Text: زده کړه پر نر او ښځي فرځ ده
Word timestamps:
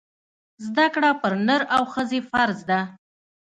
زده 0.65 0.85
کړه 0.93 1.09
پر 1.21 1.33
نر 1.47 1.61
او 1.75 1.83
ښځي 1.93 2.19
فرځ 2.29 2.59
ده 2.69 2.79